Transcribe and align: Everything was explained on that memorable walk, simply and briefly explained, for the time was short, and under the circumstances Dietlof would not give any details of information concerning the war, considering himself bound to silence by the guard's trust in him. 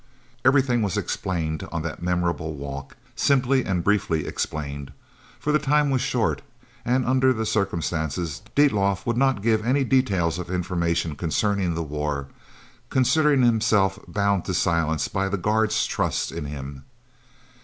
Everything 0.43 0.81
was 0.81 0.97
explained 0.97 1.61
on 1.71 1.83
that 1.83 2.01
memorable 2.01 2.55
walk, 2.55 2.97
simply 3.15 3.63
and 3.63 3.83
briefly 3.83 4.25
explained, 4.25 4.91
for 5.39 5.51
the 5.51 5.59
time 5.59 5.91
was 5.91 6.01
short, 6.01 6.41
and 6.83 7.05
under 7.05 7.31
the 7.31 7.45
circumstances 7.45 8.41
Dietlof 8.55 9.05
would 9.05 9.15
not 9.15 9.43
give 9.43 9.63
any 9.63 9.83
details 9.83 10.39
of 10.39 10.49
information 10.49 11.15
concerning 11.15 11.75
the 11.75 11.83
war, 11.83 12.29
considering 12.89 13.43
himself 13.43 13.99
bound 14.07 14.43
to 14.45 14.55
silence 14.55 15.07
by 15.07 15.29
the 15.29 15.37
guard's 15.37 15.85
trust 15.85 16.31
in 16.31 16.45
him. 16.45 16.83